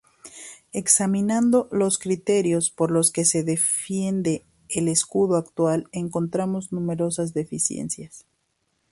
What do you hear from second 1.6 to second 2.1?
los